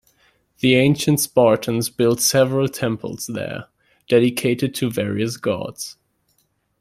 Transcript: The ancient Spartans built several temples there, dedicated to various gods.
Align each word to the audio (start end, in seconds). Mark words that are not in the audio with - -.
The 0.61 0.73
ancient 0.77 1.19
Spartans 1.19 1.91
built 1.91 2.21
several 2.21 2.67
temples 2.67 3.27
there, 3.27 3.67
dedicated 4.07 4.73
to 4.73 4.89
various 4.89 5.37
gods. 5.37 5.95